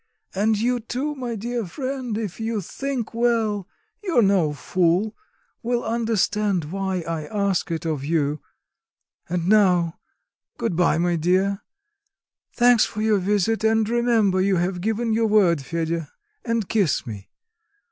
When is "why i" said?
6.71-7.25